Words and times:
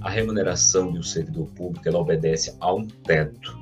A 0.00 0.10
remuneração 0.10 0.92
de 0.92 0.98
um 0.98 1.02
servidor 1.02 1.46
público 1.48 1.88
ela 1.88 1.98
obedece 1.98 2.56
a 2.60 2.72
um 2.72 2.86
teto. 2.86 3.58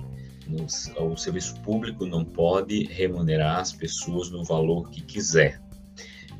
O 0.98 1.16
serviço 1.16 1.58
público 1.60 2.04
não 2.04 2.24
pode 2.24 2.84
remunerar 2.84 3.60
as 3.60 3.72
pessoas 3.72 4.30
no 4.30 4.44
valor 4.44 4.90
que 4.90 5.00
quiser. 5.00 5.60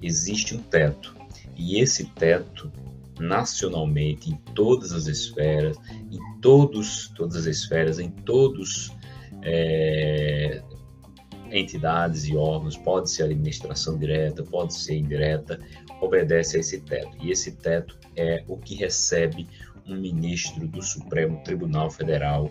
Existe 0.03 0.55
um 0.55 0.59
teto. 0.59 1.15
E 1.57 1.81
esse 1.81 2.05
teto 2.07 2.71
nacionalmente 3.19 4.31
em 4.31 4.37
todas 4.55 4.93
as 4.93 5.07
esferas, 5.07 5.77
em 6.11 6.41
todos, 6.41 7.09
todas 7.15 7.37
as 7.37 7.47
esferas, 7.47 7.99
em 7.99 8.11
todos 8.11 8.93
é, 9.43 10.63
entidades 11.51 12.25
e 12.25 12.37
órgãos, 12.37 12.77
pode 12.77 13.11
ser 13.11 13.25
administração 13.25 13.99
direta, 13.99 14.43
pode 14.43 14.75
ser 14.75 14.97
indireta, 14.97 15.61
obedece 16.03 16.57
a 16.57 16.61
esse 16.61 16.81
teto. 16.81 17.17
E 17.21 17.31
esse 17.31 17.53
teto 17.53 17.99
é 18.17 18.45
o 18.49 18.57
que 18.57 18.75
recebe 18.75 19.47
um 19.87 19.97
ministro 19.97 20.67
do 20.67 20.83
Supremo 20.83 21.41
Tribunal 21.45 21.91
Federal 21.91 22.51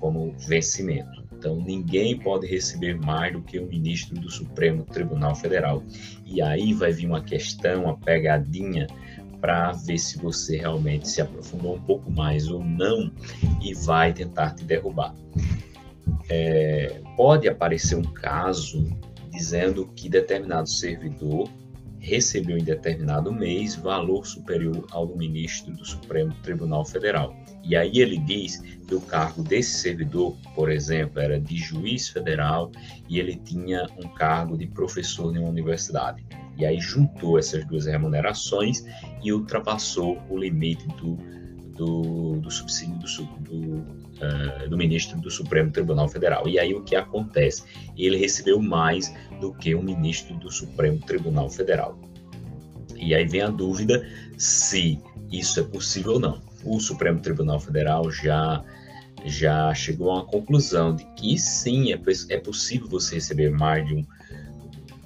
como 0.00 0.32
vencimento. 0.32 1.22
Então, 1.32 1.56
ninguém 1.56 2.18
pode 2.18 2.46
receber 2.46 2.94
mais 2.94 3.32
do 3.32 3.42
que 3.42 3.58
o 3.58 3.66
ministro 3.66 4.14
do 4.14 4.30
Supremo 4.30 4.84
Tribunal 4.84 5.34
Federal. 5.34 5.82
E 6.24 6.40
aí 6.40 6.72
vai 6.72 6.92
vir 6.92 7.06
uma 7.06 7.22
questão, 7.22 7.84
uma 7.84 7.96
pegadinha 7.96 8.86
para 9.40 9.72
ver 9.72 9.98
se 9.98 10.18
você 10.18 10.56
realmente 10.58 11.08
se 11.08 11.20
aprofundou 11.20 11.74
um 11.74 11.80
pouco 11.80 12.10
mais 12.12 12.48
ou 12.48 12.64
não 12.64 13.10
e 13.60 13.74
vai 13.74 14.12
tentar 14.12 14.54
te 14.54 14.64
derrubar. 14.64 15.14
É, 16.28 17.00
pode 17.16 17.48
aparecer 17.48 17.96
um 17.96 18.02
caso 18.02 18.88
dizendo 19.32 19.88
que 19.96 20.08
determinado 20.08 20.68
servidor 20.68 21.48
recebeu 22.02 22.58
em 22.58 22.64
determinado 22.64 23.32
mês 23.32 23.76
valor 23.76 24.26
superior 24.26 24.84
ao 24.90 25.06
do 25.06 25.16
ministro 25.16 25.72
do 25.72 25.84
Supremo 25.84 26.34
Tribunal 26.42 26.84
Federal. 26.84 27.34
E 27.64 27.76
aí 27.76 28.00
ele 28.00 28.18
diz 28.18 28.58
que 28.88 28.94
o 28.94 29.00
cargo 29.00 29.42
desse 29.42 29.78
servidor, 29.78 30.36
por 30.54 30.68
exemplo, 30.68 31.20
era 31.20 31.40
de 31.40 31.56
juiz 31.56 32.08
federal 32.08 32.72
e 33.08 33.20
ele 33.20 33.36
tinha 33.36 33.86
um 33.96 34.08
cargo 34.14 34.58
de 34.58 34.66
professor 34.66 35.34
em 35.34 35.38
uma 35.38 35.48
universidade. 35.48 36.24
E 36.58 36.66
aí 36.66 36.80
juntou 36.80 37.38
essas 37.38 37.64
duas 37.64 37.86
remunerações 37.86 38.84
e 39.22 39.32
ultrapassou 39.32 40.20
o 40.28 40.36
limite 40.36 40.86
do, 40.88 41.16
do, 41.82 42.36
do 42.36 42.50
subsídio 42.50 42.96
do, 42.96 43.06
do, 43.40 43.78
uh, 43.78 44.68
do, 44.68 44.76
ministro 44.76 45.20
do 45.20 45.30
Supremo 45.30 45.72
Tribunal 45.72 46.08
Federal. 46.08 46.46
E 46.46 46.58
aí 46.58 46.72
o 46.72 46.82
que 46.82 46.94
acontece? 46.94 47.64
Ele 47.96 48.16
recebeu 48.16 48.60
mais 48.62 49.12
do 49.40 49.52
que 49.52 49.74
o 49.74 49.82
ministro 49.82 50.36
do 50.36 50.50
Supremo 50.50 51.00
Tribunal 51.00 51.50
Federal. 51.50 51.98
E 52.96 53.14
aí 53.14 53.26
vem 53.26 53.42
a 53.42 53.48
dúvida 53.48 54.06
se 54.38 55.00
isso 55.30 55.58
é 55.58 55.64
possível 55.64 56.12
ou 56.12 56.20
não. 56.20 56.40
O 56.64 56.78
Supremo 56.78 57.20
Tribunal 57.20 57.58
Federal 57.58 58.10
já 58.10 58.64
já 59.24 59.72
chegou 59.72 60.10
a 60.10 60.14
uma 60.14 60.24
conclusão 60.24 60.96
de 60.96 61.04
que 61.14 61.38
sim, 61.38 61.92
é, 61.92 62.00
é 62.28 62.38
possível 62.38 62.88
você 62.88 63.16
receber 63.16 63.50
mais 63.50 63.86
de 63.86 63.94
um, 63.94 64.06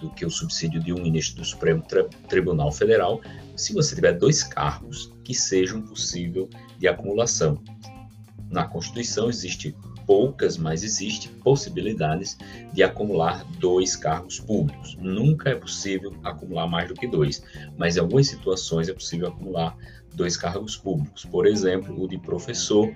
do 0.00 0.08
que 0.08 0.24
o 0.24 0.30
subsídio 0.30 0.80
de 0.82 0.90
um 0.90 1.02
ministro 1.02 1.42
do 1.42 1.44
Supremo 1.44 1.84
Tribunal 2.26 2.72
Federal, 2.72 3.20
se 3.56 3.72
você 3.72 3.94
tiver 3.94 4.12
dois 4.12 4.42
cargos 4.42 5.12
que 5.24 5.34
sejam 5.34 5.82
possível 5.82 6.48
de 6.78 6.86
acumulação. 6.86 7.62
Na 8.50 8.64
Constituição 8.64 9.28
existe 9.28 9.74
poucas, 10.06 10.56
mas 10.56 10.84
existe 10.84 11.28
possibilidades 11.28 12.38
de 12.72 12.82
acumular 12.82 13.44
dois 13.58 13.96
cargos 13.96 14.38
públicos. 14.38 14.96
Nunca 15.00 15.50
é 15.50 15.54
possível 15.54 16.14
acumular 16.22 16.68
mais 16.68 16.88
do 16.88 16.94
que 16.94 17.08
dois, 17.08 17.42
mas 17.76 17.96
em 17.96 18.00
algumas 18.00 18.28
situações 18.28 18.88
é 18.88 18.92
possível 18.92 19.28
acumular 19.28 19.76
dois 20.14 20.36
cargos 20.36 20.76
públicos. 20.76 21.24
Por 21.24 21.46
exemplo, 21.46 22.00
o 22.00 22.06
de 22.06 22.18
professor 22.18 22.94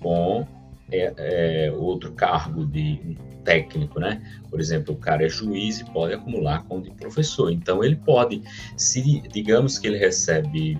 com 0.00 0.46
é, 0.90 1.12
é, 1.16 1.72
outro 1.72 2.12
cargo 2.12 2.64
de 2.66 3.16
técnico, 3.44 4.00
né? 4.00 4.22
Por 4.50 4.60
exemplo, 4.60 4.94
o 4.94 4.98
cara 4.98 5.24
é 5.24 5.28
juiz 5.28 5.80
e 5.80 5.84
pode 5.84 6.14
acumular 6.14 6.64
com 6.64 6.80
de 6.80 6.90
professor. 6.92 7.50
Então, 7.50 7.84
ele 7.84 7.96
pode, 7.96 8.42
se 8.76 9.20
digamos 9.28 9.78
que 9.78 9.86
ele 9.86 9.98
recebe 9.98 10.78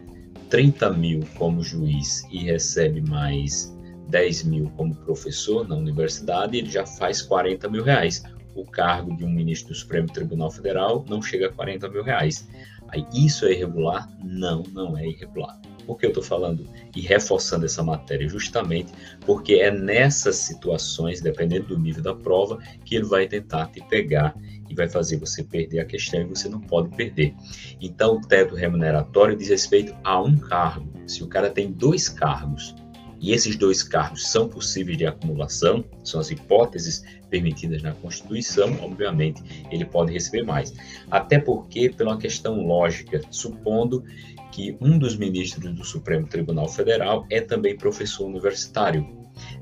30 0.50 0.92
mil 0.92 1.20
como 1.36 1.62
juiz 1.62 2.26
e 2.30 2.44
recebe 2.44 3.00
mais 3.02 3.74
10 4.08 4.44
mil 4.44 4.70
como 4.76 4.94
professor 4.94 5.66
na 5.66 5.74
universidade, 5.74 6.58
ele 6.58 6.70
já 6.70 6.86
faz 6.86 7.22
40 7.22 7.68
mil 7.68 7.82
reais. 7.82 8.22
O 8.54 8.64
cargo 8.64 9.16
de 9.16 9.24
um 9.24 9.30
ministro 9.30 9.72
do 9.72 9.74
Supremo 9.74 10.06
Tribunal 10.08 10.50
Federal 10.50 11.04
não 11.08 11.20
chega 11.20 11.48
a 11.48 11.52
40 11.52 11.88
mil 11.88 12.02
reais. 12.02 12.48
Aí, 12.88 13.04
isso 13.12 13.46
é 13.46 13.52
irregular? 13.52 14.08
Não, 14.22 14.62
não 14.72 14.96
é 14.96 15.06
irregular. 15.06 15.60
Por 15.86 15.98
que 15.98 16.06
eu 16.06 16.10
estou 16.10 16.22
falando 16.22 16.66
e 16.94 17.00
reforçando 17.00 17.64
essa 17.64 17.82
matéria? 17.82 18.28
Justamente 18.28 18.92
porque 19.24 19.54
é 19.54 19.70
nessas 19.70 20.36
situações, 20.36 21.20
dependendo 21.20 21.68
do 21.68 21.78
nível 21.78 22.02
da 22.02 22.14
prova, 22.14 22.58
que 22.84 22.96
ele 22.96 23.04
vai 23.04 23.26
tentar 23.26 23.66
te 23.66 23.80
pegar 23.88 24.34
e 24.68 24.74
vai 24.74 24.88
fazer 24.88 25.18
você 25.18 25.42
perder 25.42 25.80
a 25.80 25.84
questão 25.84 26.20
e 26.20 26.24
você 26.24 26.48
não 26.48 26.60
pode 26.60 26.94
perder. 26.96 27.34
Então, 27.80 28.16
o 28.16 28.20
teto 28.20 28.54
remuneratório 28.54 29.36
diz 29.36 29.48
respeito 29.48 29.94
a 30.02 30.20
um 30.20 30.36
cargo. 30.36 30.90
Se 31.06 31.22
o 31.22 31.28
cara 31.28 31.50
tem 31.50 31.70
dois 31.70 32.08
cargos 32.08 32.74
e 33.24 33.32
esses 33.32 33.56
dois 33.56 33.82
cargos 33.82 34.28
são 34.28 34.46
possíveis 34.46 34.98
de 34.98 35.06
acumulação, 35.06 35.82
são 36.04 36.20
as 36.20 36.30
hipóteses 36.30 37.02
permitidas 37.30 37.82
na 37.82 37.92
Constituição, 37.92 38.78
obviamente 38.82 39.42
ele 39.70 39.86
pode 39.86 40.12
receber 40.12 40.42
mais. 40.42 40.74
Até 41.10 41.38
porque, 41.38 41.88
pela 41.88 42.18
questão 42.18 42.66
lógica, 42.66 43.22
supondo 43.30 44.04
que 44.52 44.76
um 44.78 44.98
dos 44.98 45.16
ministros 45.16 45.74
do 45.74 45.82
Supremo 45.82 46.26
Tribunal 46.26 46.68
Federal 46.68 47.26
é 47.30 47.40
também 47.40 47.78
professor 47.78 48.26
universitário. 48.26 49.08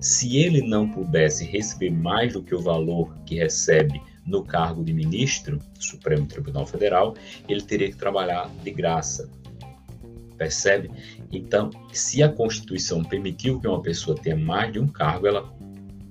Se 0.01 0.39
ele 0.39 0.61
não 0.67 0.89
pudesse 0.89 1.45
receber 1.45 1.91
mais 1.91 2.33
do 2.33 2.43
que 2.43 2.57
o 2.57 2.61
valor 2.61 3.17
que 3.25 3.37
recebe 3.37 4.03
no 4.27 4.43
cargo 4.43 4.83
de 4.83 4.93
ministro 4.93 5.59
do 5.59 5.85
Supremo 5.85 6.27
Tribunal 6.27 6.67
Federal, 6.67 7.15
ele 7.49 7.63
teria 7.63 7.89
que 7.89 7.97
trabalhar 7.97 8.51
de 8.65 8.73
graça. 8.73 9.31
Percebe? 10.43 10.91
Então, 11.31 11.71
se 11.93 12.21
a 12.21 12.29
Constituição 12.29 13.05
permitiu 13.05 13.61
que 13.61 13.69
uma 13.69 13.81
pessoa 13.81 14.17
tenha 14.21 14.35
mais 14.35 14.73
de 14.73 14.81
um 14.81 14.89
cargo, 14.89 15.29
ela 15.29 15.55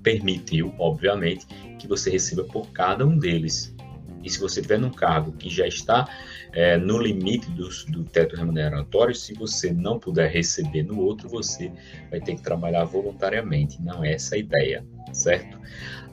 permitiu, 0.02 0.74
obviamente, 0.78 1.46
que 1.78 1.86
você 1.86 2.08
receba 2.08 2.42
por 2.44 2.70
cada 2.70 3.04
um 3.04 3.18
deles. 3.18 3.76
E 4.24 4.30
se 4.30 4.40
você 4.40 4.62
tiver 4.62 4.78
num 4.78 4.90
cargo 4.90 5.32
que 5.32 5.50
já 5.50 5.66
está 5.66 6.08
é, 6.54 6.78
no 6.78 6.98
limite 6.98 7.50
do, 7.50 7.68
do 7.88 8.04
teto 8.04 8.34
remuneratório, 8.34 9.14
se 9.14 9.34
você 9.34 9.70
não 9.70 9.98
puder 9.98 10.30
receber 10.30 10.82
no 10.82 10.98
outro, 10.98 11.28
você 11.28 11.70
vai 12.10 12.18
ter 12.18 12.36
que 12.36 12.42
trabalhar 12.42 12.84
voluntariamente. 12.84 13.82
Não 13.82 14.02
é 14.02 14.14
essa 14.14 14.36
a 14.36 14.38
ideia, 14.38 14.82
certo? 15.12 15.60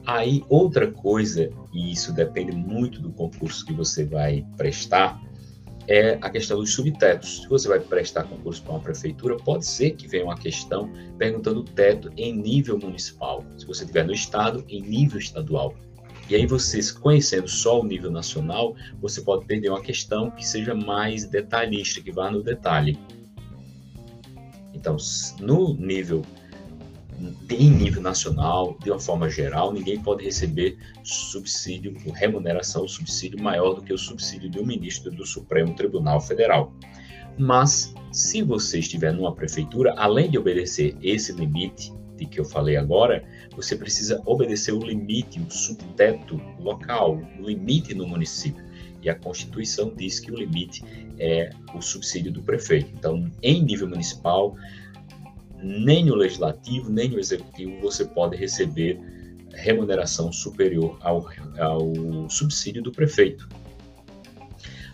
Aí, 0.04 0.44
outra 0.50 0.90
coisa, 0.90 1.50
e 1.72 1.90
isso 1.90 2.12
depende 2.12 2.52
muito 2.52 3.00
do 3.00 3.12
concurso 3.12 3.64
que 3.64 3.72
você 3.72 4.04
vai 4.04 4.44
prestar, 4.58 5.18
é 5.90 6.16
a 6.20 6.30
questão 6.30 6.60
dos 6.60 6.72
subtetos. 6.72 7.42
Se 7.42 7.48
você 7.48 7.66
vai 7.66 7.80
prestar 7.80 8.22
concurso 8.22 8.62
para 8.62 8.74
uma 8.74 8.80
prefeitura, 8.80 9.36
pode 9.36 9.66
ser 9.66 9.90
que 9.90 10.06
venha 10.06 10.24
uma 10.24 10.36
questão 10.36 10.88
perguntando 11.18 11.64
teto 11.64 12.12
em 12.16 12.32
nível 12.32 12.78
municipal. 12.78 13.44
Se 13.58 13.66
você 13.66 13.82
estiver 13.82 14.06
no 14.06 14.12
estado, 14.12 14.64
em 14.68 14.80
nível 14.80 15.18
estadual. 15.18 15.74
E 16.28 16.36
aí 16.36 16.46
você, 16.46 16.78
conhecendo 16.92 17.48
só 17.48 17.80
o 17.80 17.84
nível 17.84 18.08
nacional, 18.08 18.76
você 19.00 19.20
pode 19.20 19.46
perder 19.46 19.70
uma 19.70 19.82
questão 19.82 20.30
que 20.30 20.46
seja 20.46 20.76
mais 20.76 21.24
detalhista, 21.24 22.00
que 22.00 22.12
vá 22.12 22.30
no 22.30 22.40
detalhe. 22.40 22.96
Então, 24.72 24.96
no 25.40 25.74
nível 25.74 26.22
em 27.50 27.70
nível 27.70 28.02
nacional, 28.02 28.76
de 28.82 28.90
uma 28.90 29.00
forma 29.00 29.28
geral, 29.28 29.72
ninguém 29.72 30.00
pode 30.00 30.24
receber 30.24 30.78
subsídio, 31.02 31.94
remuneração, 32.14 32.86
subsídio 32.88 33.42
maior 33.42 33.74
do 33.74 33.82
que 33.82 33.92
o 33.92 33.98
subsídio 33.98 34.48
de 34.48 34.58
um 34.58 34.66
ministro 34.66 35.10
do 35.10 35.26
Supremo 35.26 35.74
Tribunal 35.74 36.20
Federal. 36.20 36.72
Mas, 37.38 37.94
se 38.12 38.42
você 38.42 38.78
estiver 38.78 39.12
numa 39.12 39.34
prefeitura, 39.34 39.94
além 39.96 40.30
de 40.30 40.38
obedecer 40.38 40.96
esse 41.02 41.32
limite 41.32 41.92
de 42.16 42.26
que 42.26 42.38
eu 42.38 42.44
falei 42.44 42.76
agora, 42.76 43.24
você 43.56 43.74
precisa 43.74 44.20
obedecer 44.26 44.72
o 44.72 44.78
limite, 44.78 45.40
o 45.40 45.50
subteto 45.50 46.40
local, 46.58 47.20
o 47.38 47.42
limite 47.42 47.94
no 47.94 48.06
município. 48.06 48.62
E 49.02 49.08
a 49.08 49.14
Constituição 49.14 49.94
diz 49.96 50.20
que 50.20 50.30
o 50.30 50.36
limite 50.36 50.82
é 51.18 51.50
o 51.74 51.80
subsídio 51.80 52.30
do 52.30 52.42
prefeito. 52.42 52.90
Então, 52.94 53.30
em 53.42 53.62
nível 53.62 53.88
municipal, 53.88 54.54
nem 55.62 56.10
o 56.10 56.14
legislativo, 56.14 56.90
nem 56.90 57.14
o 57.14 57.18
executivo 57.18 57.80
você 57.80 58.04
pode 58.04 58.36
receber 58.36 59.00
remuneração 59.52 60.32
superior 60.32 60.98
ao, 61.00 61.28
ao 61.58 62.30
subsídio 62.30 62.82
do 62.82 62.92
prefeito. 62.92 63.48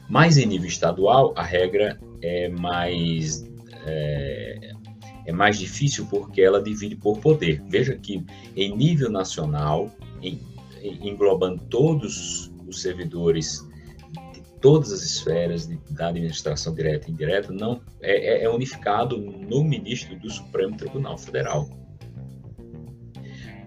Mas 0.08 0.38
em 0.38 0.46
nível 0.46 0.68
estadual, 0.68 1.32
a 1.36 1.42
regra 1.42 1.98
é 2.22 2.48
mais 2.48 3.44
é, 3.84 4.72
é 5.26 5.32
mais 5.32 5.58
difícil 5.58 6.06
porque 6.06 6.40
ela 6.40 6.62
divide 6.62 6.96
por 6.96 7.18
poder. 7.18 7.62
Veja 7.68 7.96
que 7.96 8.24
em 8.56 8.76
nível 8.76 9.10
nacional, 9.10 9.90
em, 10.22 10.40
englobando 10.82 11.62
todos 11.68 12.52
os 12.66 12.80
servidores 12.80 13.66
todas 14.66 14.90
as 14.90 15.02
esferas 15.02 15.68
de, 15.68 15.78
da 15.90 16.08
administração 16.08 16.74
direta 16.74 17.08
e 17.08 17.12
indireta 17.12 17.52
não 17.52 17.80
é, 18.02 18.40
é, 18.40 18.42
é 18.42 18.50
unificado 18.50 19.16
no 19.16 19.62
ministro 19.62 20.18
do 20.18 20.28
Supremo 20.28 20.76
Tribunal 20.76 21.16
Federal. 21.16 21.70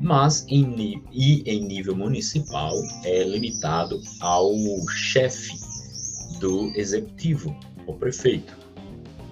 Mas 0.01 0.45
em, 0.49 1.01
e 1.09 1.41
em 1.49 1.65
nível 1.65 1.95
municipal 1.95 2.73
é 3.05 3.23
limitado 3.23 4.01
ao 4.19 4.53
chefe 4.89 5.53
do 6.41 6.69
executivo, 6.75 7.57
o 7.87 7.93
prefeito. 7.93 8.53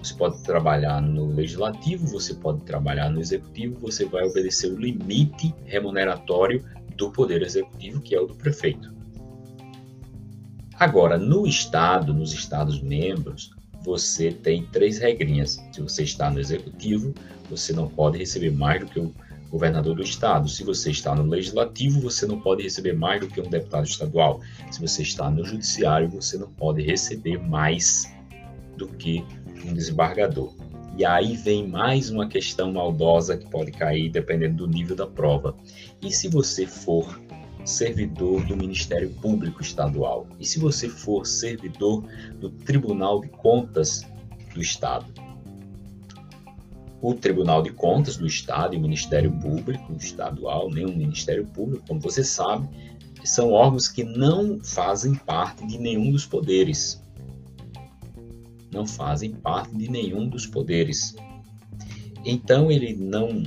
Você 0.01 0.13
pode 0.13 0.41
trabalhar 0.43 1.01
no 1.01 1.33
legislativo, 1.33 2.07
você 2.07 2.33
pode 2.33 2.61
trabalhar 2.61 3.09
no 3.09 3.19
executivo, 3.19 3.77
você 3.81 4.05
vai 4.05 4.23
obedecer 4.23 4.71
o 4.71 4.79
limite 4.79 5.53
remuneratório 5.65 6.63
do 6.95 7.11
poder 7.11 7.41
executivo, 7.41 7.99
que 7.99 8.15
é 8.15 8.21
o 8.21 8.25
do 8.25 8.35
prefeito. 8.35 8.95
Agora, 10.79 11.17
no 11.17 11.47
Estado, 11.47 12.13
nos 12.13 12.33
Estados-membros, 12.33 13.49
você 13.83 14.31
tem 14.31 14.63
três 14.65 14.99
regrinhas. 14.99 15.59
Se 15.71 15.81
você 15.81 16.03
está 16.03 16.29
no 16.29 16.39
Executivo, 16.39 17.15
você 17.49 17.73
não 17.73 17.87
pode 17.87 18.19
receber 18.19 18.51
mais 18.51 18.81
do 18.81 18.85
que 18.85 18.99
o 18.99 19.11
governador 19.49 19.95
do 19.95 20.03
Estado. 20.03 20.47
Se 20.47 20.63
você 20.63 20.91
está 20.91 21.15
no 21.15 21.23
Legislativo, 21.23 21.99
você 21.99 22.27
não 22.27 22.39
pode 22.39 22.61
receber 22.61 22.93
mais 22.93 23.21
do 23.21 23.27
que 23.27 23.41
um 23.41 23.49
deputado 23.49 23.87
estadual. 23.87 24.39
Se 24.69 24.79
você 24.79 25.01
está 25.01 25.31
no 25.31 25.43
Judiciário, 25.43 26.09
você 26.09 26.37
não 26.37 26.49
pode 26.51 26.83
receber 26.83 27.39
mais 27.39 28.05
do 28.77 28.87
que 28.87 29.25
um 29.65 29.73
desembargador. 29.73 30.53
E 30.95 31.05
aí 31.05 31.35
vem 31.35 31.67
mais 31.67 32.11
uma 32.11 32.27
questão 32.27 32.71
maldosa 32.71 33.35
que 33.35 33.49
pode 33.49 33.71
cair 33.71 34.09
dependendo 34.09 34.57
do 34.57 34.67
nível 34.67 34.95
da 34.95 35.07
prova. 35.07 35.55
E 36.01 36.11
se 36.11 36.27
você 36.27 36.67
for 36.67 37.19
servidor 37.67 38.45
do 38.45 38.55
Ministério 38.55 39.09
Público 39.21 39.61
Estadual. 39.61 40.27
E 40.39 40.45
se 40.45 40.59
você 40.59 40.87
for 40.87 41.25
servidor 41.25 42.03
do 42.39 42.49
Tribunal 42.49 43.21
de 43.21 43.27
Contas 43.27 44.05
do 44.53 44.61
Estado? 44.61 45.05
O 47.01 47.13
Tribunal 47.13 47.61
de 47.61 47.71
Contas 47.71 48.17
do 48.17 48.25
Estado 48.25 48.73
e 48.73 48.77
o 48.77 48.81
Ministério 48.81 49.31
Público 49.31 49.93
Estadual, 49.93 50.69
nem 50.71 50.85
o 50.85 50.97
Ministério 50.97 51.45
Público, 51.45 51.85
como 51.87 51.99
você 51.99 52.23
sabe, 52.23 52.67
são 53.23 53.51
órgãos 53.51 53.89
que 53.89 54.03
não 54.03 54.59
fazem 54.63 55.13
parte 55.13 55.65
de 55.67 55.77
nenhum 55.77 56.11
dos 56.11 56.25
poderes. 56.25 57.03
Não 58.71 58.87
fazem 58.87 59.31
parte 59.31 59.75
de 59.75 59.89
nenhum 59.89 60.27
dos 60.27 60.45
poderes. 60.45 61.15
Então, 62.25 62.71
ele 62.71 62.95
não 62.95 63.43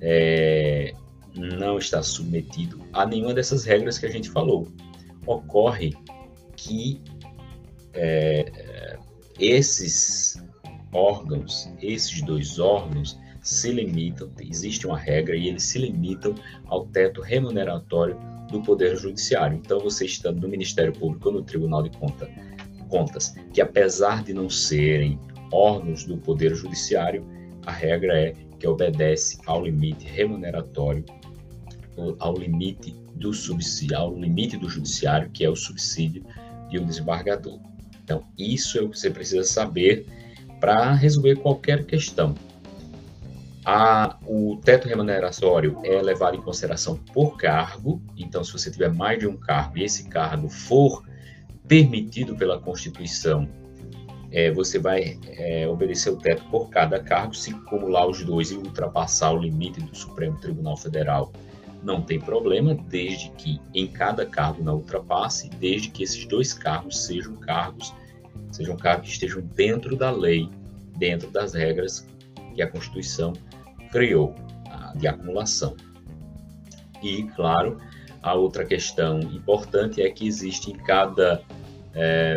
é, 0.00 0.94
não 1.34 1.78
está 1.78 2.02
submetido 2.02 2.80
a 2.92 3.04
nenhuma 3.04 3.34
dessas 3.34 3.64
regras 3.64 3.98
que 3.98 4.06
a 4.06 4.10
gente 4.10 4.30
falou. 4.30 4.68
Ocorre 5.26 5.92
que 6.56 7.00
é, 7.92 8.98
esses 9.38 10.42
órgãos, 10.92 11.70
esses 11.82 12.22
dois 12.22 12.58
órgãos, 12.58 13.18
se 13.42 13.70
limitam, 13.72 14.30
existe 14.40 14.86
uma 14.86 14.98
regra 14.98 15.36
e 15.36 15.48
eles 15.48 15.64
se 15.64 15.78
limitam 15.78 16.34
ao 16.66 16.86
teto 16.86 17.20
remuneratório 17.20 18.18
do 18.50 18.62
Poder 18.62 18.96
Judiciário. 18.96 19.58
Então, 19.58 19.80
você 19.80 20.06
estando 20.06 20.40
no 20.40 20.48
Ministério 20.48 20.92
Público 20.92 21.28
ou 21.28 21.34
no 21.34 21.42
Tribunal 21.42 21.82
de 21.82 21.90
Conta, 21.90 22.30
Contas, 22.88 23.34
que 23.52 23.60
apesar 23.60 24.22
de 24.22 24.32
não 24.32 24.48
serem 24.48 25.18
órgãos 25.52 26.04
do 26.04 26.16
Poder 26.16 26.54
Judiciário, 26.54 27.26
a 27.66 27.72
regra 27.72 28.18
é 28.18 28.34
que 28.58 28.66
obedece 28.66 29.38
ao 29.46 29.64
limite 29.64 30.06
remuneratório 30.06 31.04
ao 32.18 32.34
limite 32.34 32.96
do 33.14 33.32
subsídio, 33.32 33.96
ao 33.96 34.14
limite 34.14 34.56
do 34.56 34.68
judiciário, 34.68 35.30
que 35.30 35.44
é 35.44 35.50
o 35.50 35.56
subsídio 35.56 36.24
de 36.68 36.78
um 36.78 36.86
desembargador. 36.86 37.60
Então, 38.02 38.22
isso 38.38 38.78
é 38.78 38.82
o 38.82 38.88
que 38.88 38.98
você 38.98 39.10
precisa 39.10 39.44
saber 39.44 40.06
para 40.60 40.92
resolver 40.92 41.36
qualquer 41.36 41.84
questão. 41.84 42.34
A, 43.64 44.18
o 44.26 44.58
teto 44.62 44.86
remuneratório 44.88 45.78
é 45.84 46.02
levado 46.02 46.36
em 46.36 46.42
consideração 46.42 46.96
por 46.96 47.38
cargo, 47.38 48.02
então, 48.16 48.44
se 48.44 48.52
você 48.52 48.70
tiver 48.70 48.92
mais 48.92 49.18
de 49.18 49.26
um 49.26 49.36
cargo 49.36 49.78
e 49.78 49.84
esse 49.84 50.08
cargo 50.08 50.50
for 50.50 51.02
permitido 51.66 52.36
pela 52.36 52.60
Constituição, 52.60 53.48
é, 54.30 54.50
você 54.50 54.78
vai 54.78 55.18
é, 55.28 55.66
obedecer 55.66 56.10
o 56.10 56.16
teto 56.16 56.44
por 56.50 56.68
cada 56.68 56.98
cargo, 56.98 57.34
se 57.34 57.52
acumular 57.52 58.06
os 58.06 58.22
dois 58.22 58.50
e 58.50 58.56
ultrapassar 58.56 59.32
o 59.32 59.38
limite 59.38 59.80
do 59.80 59.96
Supremo 59.96 60.38
Tribunal 60.38 60.76
Federal 60.76 61.32
não 61.84 62.02
tem 62.02 62.18
problema, 62.18 62.74
desde 62.74 63.30
que 63.32 63.60
em 63.74 63.86
cada 63.86 64.24
cargo 64.24 64.62
não 64.62 64.76
ultrapasse, 64.76 65.50
desde 65.50 65.90
que 65.90 66.02
esses 66.02 66.24
dois 66.24 66.52
cargos 66.52 67.04
sejam 67.04 67.36
cargos, 67.36 67.94
sejam 68.50 68.76
cargos 68.76 69.08
que 69.08 69.12
estejam 69.14 69.42
dentro 69.54 69.94
da 69.94 70.10
lei, 70.10 70.48
dentro 70.96 71.30
das 71.30 71.52
regras 71.52 72.06
que 72.54 72.62
a 72.62 72.70
Constituição 72.70 73.34
criou 73.90 74.34
de 74.96 75.06
acumulação. 75.06 75.76
E, 77.02 77.24
claro, 77.34 77.78
a 78.22 78.34
outra 78.34 78.64
questão 78.64 79.20
importante 79.20 80.00
é 80.00 80.10
que 80.10 80.26
existe 80.26 80.70
em 80.70 80.76
cada, 80.76 81.42
é, 81.92 82.36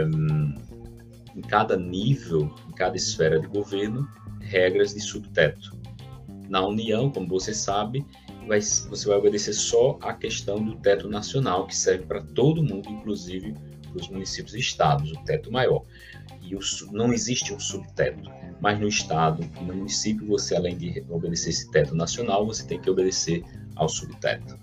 em 1.36 1.42
cada 1.42 1.78
nível, 1.78 2.54
em 2.68 2.72
cada 2.74 2.98
esfera 2.98 3.40
de 3.40 3.48
governo, 3.48 4.08
regras 4.42 4.94
de 4.94 5.00
subteto. 5.00 5.78
Na 6.50 6.66
União, 6.66 7.10
como 7.10 7.28
você 7.28 7.54
sabe, 7.54 8.06
vai, 8.48 8.62
você 8.62 9.08
vai 9.08 9.18
obedecer 9.18 9.54
só 9.54 9.98
à 10.02 10.14
questão 10.14 10.64
do 10.64 10.76
teto 10.78 11.10
nacional, 11.10 11.68
que 11.68 11.76
serve 11.76 12.06
para 12.06 12.22
todo 12.22 12.64
mundo, 12.64 12.90
inclusive 12.90 13.54
para 13.82 14.02
os 14.02 14.10
municípios 14.10 14.56
e 14.56 14.60
estados, 14.60 15.12
o 15.12 15.24
teto 15.24 15.52
maior. 15.52 15.84
E 16.42 16.56
o, 16.56 16.60
não 16.92 17.14
existe 17.14 17.54
um 17.54 17.60
subteto, 17.60 18.30
mas 18.62 18.80
no 18.80 18.88
estado 18.88 19.44
e 19.44 19.64
no 19.64 19.76
município, 19.76 20.26
você, 20.26 20.56
além 20.56 20.78
de 20.78 21.06
obedecer 21.10 21.50
esse 21.50 21.70
teto 21.72 21.94
nacional, 21.94 22.46
você 22.46 22.66
tem 22.66 22.80
que 22.80 22.90
obedecer 22.90 23.44
ao 23.76 23.90
subteto. 23.90 24.58